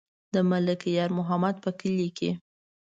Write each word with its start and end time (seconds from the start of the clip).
د 0.33 0.35
ملک 0.49 0.81
یار 0.97 1.11
محمد 1.19 1.55
په 1.63 1.69
کلي 1.79 2.09
کې. 2.17 2.31